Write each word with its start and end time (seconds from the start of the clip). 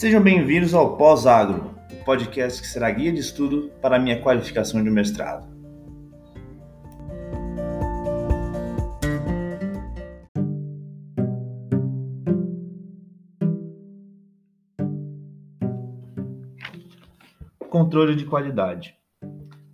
Sejam 0.00 0.22
bem-vindos 0.22 0.72
ao 0.72 0.96
Pós-Agro, 0.96 1.74
o 1.92 2.04
podcast 2.06 2.62
que 2.62 2.66
será 2.66 2.90
guia 2.90 3.12
de 3.12 3.20
estudo 3.20 3.70
para 3.82 3.96
a 3.96 3.98
minha 3.98 4.18
qualificação 4.18 4.82
de 4.82 4.88
mestrado. 4.88 5.46
Controle 17.68 18.16
de 18.16 18.24
qualidade. 18.24 18.96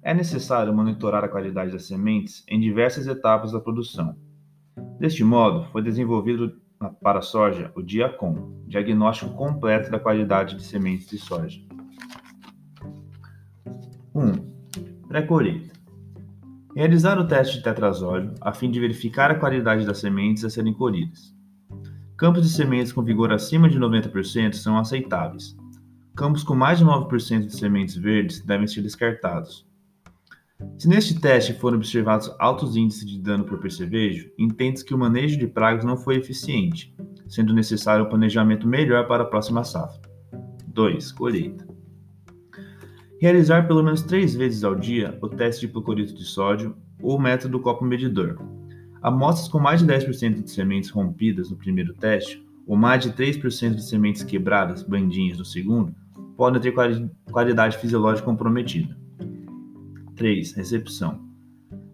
É 0.03 0.13
necessário 0.13 0.75
monitorar 0.75 1.23
a 1.23 1.29
qualidade 1.29 1.71
das 1.71 1.87
sementes 1.87 2.45
em 2.49 2.59
diversas 2.59 3.07
etapas 3.07 3.53
da 3.53 3.61
produção. 3.61 4.17
Deste 4.99 5.23
modo, 5.23 5.71
foi 5.71 5.83
desenvolvido 5.83 6.66
para 7.03 7.23
soja 7.23 7.73
o 7.75 7.83
DIACOM, 7.83 8.65
diagnóstico 8.67 9.35
completo 9.35 9.91
da 9.91 9.99
qualidade 9.99 10.57
de 10.57 10.63
sementes 10.63 11.09
de 11.09 11.19
soja. 11.19 11.61
1. 14.15 15.07
Pré-colheita. 15.09 15.75
Realizar 16.75 17.19
o 17.19 17.27
teste 17.27 17.57
de 17.57 17.63
tetrazóleo 17.63 18.35
a 18.41 18.53
fim 18.53 18.71
de 18.71 18.79
verificar 18.79 19.31
a 19.31 19.35
qualidade 19.35 19.87
das 19.87 19.99
sementes 19.99 20.45
a 20.45 20.51
serem 20.51 20.75
colhidas. 20.75 21.35
Campos 22.19 22.43
de 22.43 22.49
sementes 22.49 22.93
com 22.93 23.03
vigor 23.03 23.33
acima 23.33 23.69
de 23.69 23.79
90% 23.79 24.55
são 24.55 24.79
aceitáveis. 24.79 25.57
Campos 26.17 26.43
com 26.43 26.55
mais 26.55 26.79
de 26.79 26.85
9% 26.85 27.47
de 27.47 27.57
sementes 27.57 27.95
verdes 27.95 28.41
devem 28.41 28.67
ser 28.67 28.83
descartados. 28.83 29.67
Se 30.79 30.89
neste 30.89 31.21
teste 31.21 31.53
foram 31.55 31.77
observados 31.77 32.35
altos 32.39 32.77
índices 32.77 33.07
de 33.07 33.19
dano 33.21 33.45
por 33.45 33.59
percevejo, 33.59 34.31
entende-se 34.39 34.85
que 34.85 34.95
o 34.95 34.99
manejo 34.99 35.39
de 35.39 35.47
pragas 35.47 35.85
não 35.85 35.97
foi 35.97 36.17
eficiente, 36.17 36.95
sendo 37.29 37.55
necessário 37.55 38.05
um 38.05 38.09
planejamento 38.09 38.67
melhor 38.67 39.07
para 39.07 39.23
a 39.23 39.27
próxima 39.27 39.65
safra. 39.65 40.01
2. 40.69 41.13
Colheita. 41.13 41.67
Realizar 43.21 43.67
pelo 43.67 43.83
menos 43.83 44.03
três 44.03 44.35
vezes 44.35 44.63
ao 44.63 44.75
dia 44.75 45.19
o 45.23 45.29
teste 45.29 45.63
de 45.63 45.67
hipoclorito 45.67 46.15
de 46.15 46.25
sódio 46.25 46.77
ou 47.03 47.17
o 47.17 47.21
método 47.21 47.61
copo 47.61 47.85
medidor. 47.85 48.39
Amostras 49.03 49.49
com 49.49 49.59
mais 49.59 49.81
de 49.81 49.87
10% 49.87 50.43
de 50.43 50.51
sementes 50.51 50.91
rompidas 50.91 51.51
no 51.51 51.57
primeiro 51.57 51.95
teste 51.95 52.45
ou 52.67 52.77
mais 52.77 53.03
de 53.03 53.13
3% 53.13 53.75
de 53.75 53.89
sementes 53.89 54.23
quebradas, 54.23 54.83
bandinhas, 54.83 55.39
no 55.39 55.45
segundo, 55.45 55.95
podem 56.37 56.61
ter 56.61 56.75
qualidade 57.31 57.79
fisiológica 57.79 58.27
comprometida. 58.27 59.06
3. 60.17 60.55
Recepção. 60.55 61.21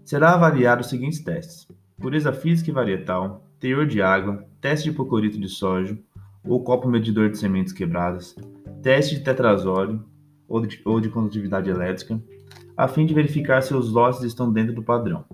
Será 0.04 0.34
avaliado 0.34 0.82
os 0.82 0.88
seguintes 0.88 1.22
testes: 1.22 1.66
pureza 2.00 2.32
física 2.32 2.70
e 2.70 2.72
varietal, 2.72 3.50
teor 3.58 3.84
de 3.84 4.00
água, 4.00 4.46
teste 4.60 4.84
de 4.84 4.90
hipoclorito 4.90 5.38
de 5.38 5.48
sódio 5.48 5.98
ou 6.44 6.62
copo 6.62 6.88
medidor 6.88 7.30
de 7.30 7.38
sementes 7.38 7.72
quebradas, 7.72 8.36
teste 8.80 9.16
de 9.16 9.24
tetrazóleo 9.24 10.04
ou 10.48 10.64
de, 10.64 10.80
ou 10.84 11.00
de 11.00 11.08
condutividade 11.08 11.68
elétrica, 11.68 12.20
a 12.76 12.86
fim 12.86 13.06
de 13.06 13.14
verificar 13.14 13.60
se 13.60 13.74
os 13.74 13.92
losses 13.92 14.22
estão 14.22 14.52
dentro 14.52 14.74
do 14.74 14.82
padrão. 14.82 15.24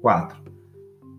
4. 0.00 0.42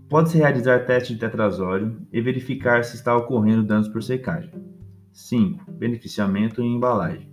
Pode-se 0.09 0.37
realizar 0.37 0.85
teste 0.85 1.13
de 1.13 1.19
tetrazóleo 1.19 1.99
e 2.11 2.21
verificar 2.21 2.83
se 2.83 2.95
está 2.95 3.15
ocorrendo 3.15 3.63
danos 3.63 3.87
por 3.87 4.01
secagem. 4.01 4.51
5. 5.13 5.71
Beneficiamento 5.71 6.61
em 6.61 6.75
embalagem. 6.75 7.31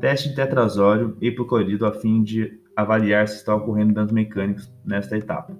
Teste 0.00 0.30
de 0.30 0.36
tetrazóleo 0.36 1.16
e 1.20 1.28
hipoclorito 1.28 1.84
a 1.84 1.92
fim 1.92 2.22
de 2.22 2.60
avaliar 2.76 3.28
se 3.28 3.36
está 3.36 3.54
ocorrendo 3.54 3.94
danos 3.94 4.12
mecânicos 4.12 4.72
nesta 4.84 5.16
etapa. 5.16 5.56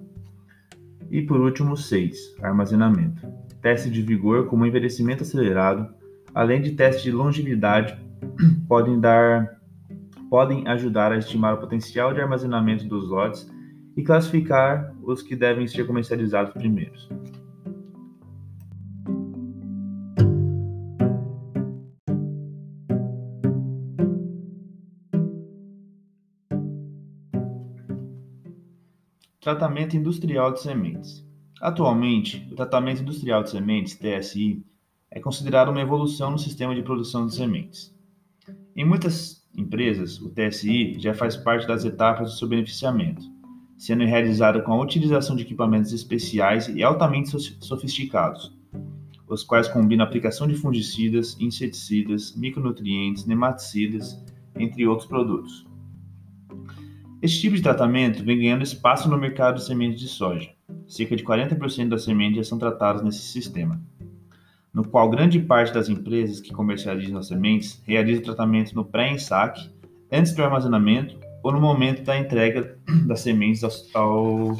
E 1.09 1.21
por 1.21 1.39
último, 1.39 1.75
6. 1.75 2.37
Armazenamento. 2.41 3.27
Teste 3.61 3.89
de 3.89 4.01
vigor 4.01 4.47
como 4.47 4.65
envelhecimento 4.65 5.23
acelerado, 5.23 5.93
além 6.33 6.61
de 6.61 6.71
teste 6.71 7.03
de 7.03 7.11
longevidade, 7.11 7.97
podem 8.67 8.99
dar 8.99 9.59
podem 10.29 10.65
ajudar 10.69 11.11
a 11.11 11.17
estimar 11.17 11.55
o 11.55 11.57
potencial 11.57 12.13
de 12.13 12.21
armazenamento 12.21 12.85
dos 12.87 13.09
lotes 13.09 13.51
e 13.97 14.01
classificar 14.01 14.95
os 15.03 15.21
que 15.21 15.35
devem 15.35 15.67
ser 15.67 15.85
comercializados 15.85 16.53
primeiros. 16.53 17.09
Tratamento 29.41 29.97
industrial 29.97 30.53
de 30.53 30.61
sementes. 30.61 31.25
Atualmente, 31.59 32.47
o 32.51 32.55
tratamento 32.55 33.01
industrial 33.01 33.41
de 33.41 33.49
sementes, 33.49 33.97
TSI, 33.97 34.63
é 35.09 35.19
considerado 35.19 35.69
uma 35.69 35.81
evolução 35.81 36.29
no 36.29 36.37
sistema 36.37 36.75
de 36.75 36.83
produção 36.83 37.25
de 37.25 37.33
sementes. 37.33 37.91
Em 38.75 38.85
muitas 38.85 39.43
empresas, 39.57 40.21
o 40.21 40.29
TSI 40.29 40.99
já 40.99 41.15
faz 41.15 41.35
parte 41.35 41.65
das 41.65 41.83
etapas 41.83 42.29
do 42.29 42.37
seu 42.37 42.47
beneficiamento, 42.47 43.23
sendo 43.79 44.05
realizado 44.05 44.61
com 44.61 44.73
a 44.73 44.79
utilização 44.79 45.35
de 45.35 45.41
equipamentos 45.41 45.91
especiais 45.91 46.67
e 46.67 46.83
altamente 46.83 47.31
sofisticados, 47.65 48.55
os 49.27 49.43
quais 49.43 49.67
combinam 49.67 50.05
a 50.05 50.07
aplicação 50.07 50.47
de 50.47 50.53
fungicidas, 50.53 51.35
inseticidas, 51.39 52.35
micronutrientes, 52.35 53.25
nematicidas, 53.25 54.23
entre 54.55 54.85
outros 54.85 55.07
produtos. 55.09 55.70
Este 57.21 57.41
tipo 57.41 57.55
de 57.55 57.61
tratamento 57.61 58.23
vem 58.23 58.39
ganhando 58.39 58.63
espaço 58.63 59.07
no 59.07 59.15
mercado 59.15 59.57
de 59.57 59.63
sementes 59.63 59.99
de 59.99 60.07
soja. 60.07 60.49
Cerca 60.87 61.15
de 61.15 61.23
40% 61.23 61.89
das 61.89 62.03
sementes 62.03 62.47
são 62.47 62.57
tratadas 62.57 63.03
nesse 63.03 63.19
sistema, 63.19 63.79
no 64.73 64.83
qual 64.83 65.07
grande 65.07 65.39
parte 65.39 65.71
das 65.71 65.87
empresas 65.87 66.39
que 66.39 66.51
comercializam 66.51 67.19
as 67.19 67.27
sementes 67.27 67.79
realiza 67.85 68.21
o 68.21 68.23
tratamento 68.23 68.73
no 68.73 68.83
pré-ensaque, 68.83 69.69
antes 70.11 70.33
do 70.33 70.43
armazenamento 70.43 71.19
ou 71.43 71.51
no 71.51 71.61
momento 71.61 72.03
da 72.03 72.17
entrega 72.17 72.75
das 73.05 73.19
sementes 73.19 73.63
ao, 73.93 74.57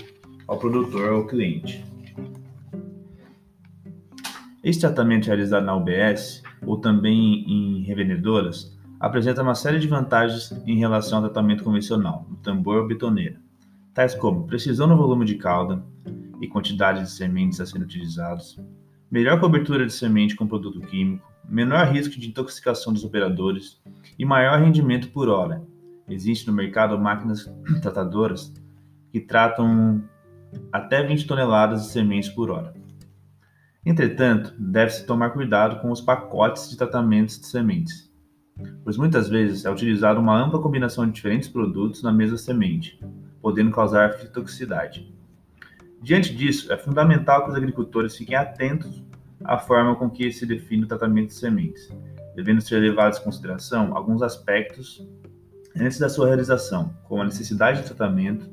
ao 0.47 0.59
produtor 0.59 1.13
ou 1.13 1.25
cliente. 1.25 1.83
Este 4.63 4.81
tratamento 4.81 5.25
realizado 5.25 5.65
na 5.65 5.75
UBS 5.75 6.43
ou 6.63 6.77
também 6.77 7.43
em 7.47 7.81
revendedoras 7.81 8.79
apresenta 9.01 9.41
uma 9.41 9.55
série 9.55 9.79
de 9.79 9.87
vantagens 9.87 10.51
em 10.67 10.77
relação 10.77 11.17
ao 11.17 11.23
tratamento 11.23 11.63
convencional, 11.63 12.27
no 12.29 12.37
tambor 12.37 12.77
ou 12.77 12.87
betoneira, 12.87 13.41
tais 13.95 14.13
como 14.13 14.45
precisão 14.45 14.85
no 14.85 14.95
volume 14.95 15.25
de 15.25 15.35
calda 15.35 15.83
e 16.39 16.47
quantidade 16.47 17.01
de 17.01 17.09
sementes 17.09 17.59
a 17.59 17.65
serem 17.65 17.81
utilizados, 17.81 18.59
melhor 19.09 19.39
cobertura 19.39 19.87
de 19.87 19.91
semente 19.91 20.35
com 20.35 20.47
produto 20.47 20.79
químico, 20.81 21.27
menor 21.49 21.87
risco 21.87 22.19
de 22.19 22.29
intoxicação 22.29 22.93
dos 22.93 23.03
operadores 23.03 23.81
e 24.19 24.23
maior 24.23 24.59
rendimento 24.59 25.09
por 25.09 25.29
hora. 25.29 25.63
Existe 26.07 26.45
no 26.45 26.53
mercado 26.53 26.97
máquinas 26.99 27.51
tratadoras 27.81 28.53
que 29.11 29.19
tratam 29.19 30.03
até 30.71 31.01
20 31.03 31.25
toneladas 31.25 31.83
de 31.83 31.89
sementes 31.89 32.29
por 32.29 32.51
hora. 32.51 32.71
Entretanto, 33.83 34.53
deve-se 34.59 35.07
tomar 35.07 35.31
cuidado 35.31 35.81
com 35.81 35.89
os 35.89 36.01
pacotes 36.01 36.69
de 36.69 36.77
tratamentos 36.77 37.39
de 37.39 37.47
sementes 37.47 38.10
pois 38.83 38.97
muitas 38.97 39.29
vezes 39.29 39.65
é 39.65 39.71
utilizada 39.71 40.19
uma 40.19 40.37
ampla 40.37 40.61
combinação 40.61 41.05
de 41.05 41.13
diferentes 41.13 41.49
produtos 41.49 42.03
na 42.03 42.11
mesma 42.11 42.37
semente, 42.37 42.99
podendo 43.41 43.71
causar 43.71 44.13
fitotoxicidade. 44.13 45.13
Diante 46.01 46.33
disso, 46.35 46.71
é 46.71 46.77
fundamental 46.77 47.43
que 47.43 47.51
os 47.51 47.55
agricultores 47.55 48.15
fiquem 48.15 48.35
atentos 48.35 49.03
à 49.43 49.57
forma 49.57 49.95
com 49.95 50.09
que 50.09 50.31
se 50.31 50.45
define 50.45 50.83
o 50.83 50.87
tratamento 50.87 51.27
de 51.27 51.35
sementes, 51.35 51.89
devendo 52.35 52.61
ser 52.61 52.79
levados 52.79 53.19
em 53.19 53.23
consideração 53.23 53.95
alguns 53.95 54.21
aspectos 54.21 55.07
antes 55.75 55.99
da 55.99 56.09
sua 56.09 56.27
realização, 56.27 56.93
como 57.03 57.21
a 57.21 57.25
necessidade 57.25 57.81
de 57.81 57.87
tratamento, 57.87 58.49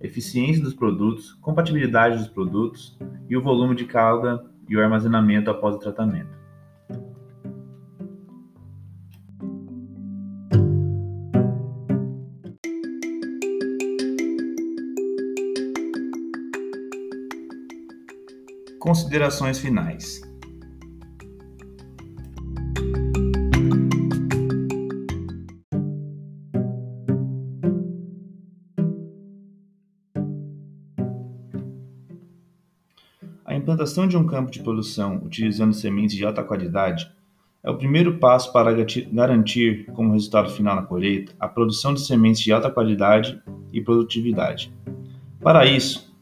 eficiência 0.00 0.62
dos 0.62 0.74
produtos, 0.74 1.32
compatibilidade 1.40 2.18
dos 2.18 2.28
produtos 2.28 2.98
e 3.28 3.36
o 3.36 3.42
volume 3.42 3.74
de 3.74 3.86
calda 3.86 4.44
e 4.68 4.76
o 4.76 4.82
armazenamento 4.82 5.50
após 5.50 5.76
o 5.76 5.78
tratamento. 5.78 6.43
Considerações 18.84 19.58
finais. 19.58 20.20
A 33.46 33.54
implantação 33.54 34.06
de 34.06 34.18
um 34.18 34.26
campo 34.26 34.50
de 34.50 34.60
produção 34.60 35.16
utilizando 35.24 35.72
sementes 35.72 36.14
de 36.14 36.26
alta 36.26 36.44
qualidade 36.44 37.10
é 37.62 37.70
o 37.70 37.78
primeiro 37.78 38.18
passo 38.18 38.52
para 38.52 38.70
garantir, 39.10 39.86
como 39.94 40.12
resultado 40.12 40.50
final 40.50 40.76
na 40.76 40.82
colheita, 40.82 41.32
a 41.40 41.48
produção 41.48 41.94
de 41.94 42.02
sementes 42.02 42.42
de 42.42 42.52
alta 42.52 42.70
qualidade 42.70 43.40
e 43.72 43.80
produtividade. 43.80 44.70
Para 45.40 45.64
isso, 45.64 46.13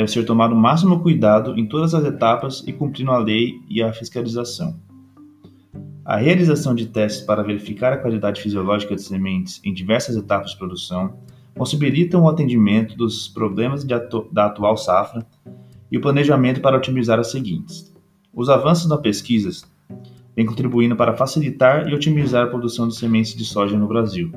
deve 0.00 0.10
ser 0.10 0.24
tomado 0.24 0.54
o 0.54 0.58
máximo 0.58 1.00
cuidado 1.00 1.58
em 1.58 1.66
todas 1.66 1.92
as 1.92 2.02
etapas 2.06 2.64
e 2.66 2.72
cumprindo 2.72 3.10
a 3.10 3.18
lei 3.18 3.60
e 3.68 3.82
a 3.82 3.92
fiscalização. 3.92 4.74
A 6.02 6.16
realização 6.16 6.74
de 6.74 6.86
testes 6.86 7.22
para 7.22 7.42
verificar 7.42 7.92
a 7.92 7.98
qualidade 7.98 8.40
fisiológica 8.40 8.96
de 8.96 9.02
sementes 9.02 9.60
em 9.62 9.74
diversas 9.74 10.16
etapas 10.16 10.52
de 10.52 10.56
produção 10.56 11.18
possibilitam 11.54 12.22
o 12.22 12.30
atendimento 12.30 12.96
dos 12.96 13.28
problemas 13.28 13.86
atu 13.90 14.26
da 14.32 14.46
atual 14.46 14.74
safra 14.78 15.26
e 15.92 15.98
o 15.98 16.00
planejamento 16.00 16.62
para 16.62 16.78
otimizar 16.78 17.18
as 17.18 17.30
seguintes. 17.30 17.94
Os 18.32 18.48
avanços 18.48 18.88
na 18.88 18.96
pesquisa 18.96 19.50
vêm 20.34 20.46
contribuindo 20.46 20.96
para 20.96 21.14
facilitar 21.14 21.86
e 21.90 21.94
otimizar 21.94 22.46
a 22.46 22.48
produção 22.48 22.88
de 22.88 22.96
sementes 22.96 23.34
de 23.34 23.44
soja 23.44 23.76
no 23.76 23.86
Brasil, 23.86 24.32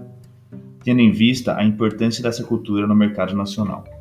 tendo 0.84 1.00
em 1.00 1.12
vista 1.12 1.56
a 1.56 1.64
importância 1.64 2.22
dessa 2.22 2.44
cultura 2.44 2.86
no 2.86 2.94
mercado 2.94 3.34
nacional. 3.34 3.93